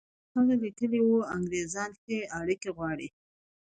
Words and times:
هغه 0.35 0.53
لیکلي 0.63 0.99
وو 1.03 1.19
انګرېزان 1.35 1.91
ښې 2.01 2.17
اړیکې 2.39 2.69
غواړي. 2.77 3.07